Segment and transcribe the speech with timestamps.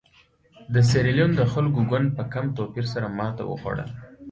[0.73, 3.85] د سیریلیون د خلکو ګوند په کم توپیر سره ماته وخوړه.